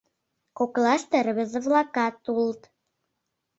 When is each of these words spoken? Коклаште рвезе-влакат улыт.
Коклаште 0.57 1.17
рвезе-влакат 1.25 2.15
улыт. 2.35 2.61